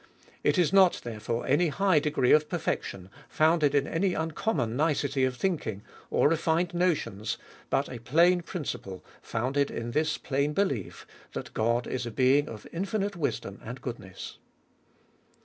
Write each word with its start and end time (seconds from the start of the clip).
It 0.43 0.57
is 0.57 0.73
not 0.73 1.01
therefore 1.03 1.45
any 1.45 1.67
high 1.67 1.99
degree 1.99 2.31
of 2.31 2.49
perfection, 2.49 3.11
founded 3.29 3.75
in 3.75 3.85
any 3.85 4.15
uncommon 4.15 4.75
nicety 4.75 5.25
of 5.25 5.37
thinking, 5.37 5.83
or 6.09 6.27
refined 6.27 6.73
notions, 6.73 7.37
but 7.69 7.87
a 7.87 7.99
plain 7.99 8.41
principle, 8.41 9.05
founded 9.21 9.69
in 9.69 9.91
this 9.91 10.17
plain 10.17 10.53
belief, 10.53 11.05
that 11.33 11.53
God 11.53 11.85
is 11.85 12.07
a 12.07 12.09
being 12.11 12.49
of 12.49 12.65
infinite 12.73 13.15
wisdom 13.15 13.61
and 13.63 13.79
goodness. 13.79 14.39